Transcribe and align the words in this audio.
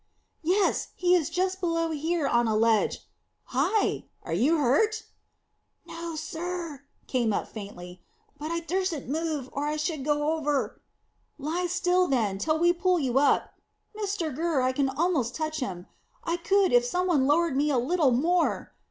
"Yes; 0.41 0.87
he 0.95 1.13
is 1.15 1.29
just 1.29 1.59
below 1.59 1.91
here 1.91 2.25
on 2.27 2.47
a 2.47 2.55
ledge. 2.55 3.07
Hi! 3.53 4.05
Are 4.23 4.33
you 4.33 4.57
hurt?" 4.57 5.03
"No, 5.85 6.15
sir," 6.15 6.85
came 7.05 7.31
up 7.31 7.47
faintly; 7.47 8.01
"but 8.39 8.49
I 8.49 8.61
durstn't 8.61 9.07
move, 9.07 9.47
or 9.53 9.67
I 9.67 9.77
should 9.77 10.03
go 10.03 10.35
over." 10.35 10.81
"Lie 11.37 11.67
still, 11.67 12.07
then, 12.07 12.39
till 12.39 12.57
we 12.57 12.73
pull 12.73 12.97
you 12.99 13.19
up. 13.19 13.53
Mr 13.95 14.35
Gurr, 14.35 14.61
I 14.61 14.71
can 14.71 14.89
almost 14.89 15.35
touch 15.35 15.59
him. 15.59 15.85
I 16.23 16.37
could, 16.37 16.73
if 16.73 16.83
some 16.83 17.05
one 17.05 17.27
lowered 17.27 17.55
me 17.55 17.69
a 17.69 17.77
little 17.77 18.09
more." 18.09 18.73